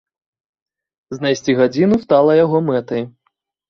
[1.17, 3.11] Знайсці гадзіну стала яго мэтай.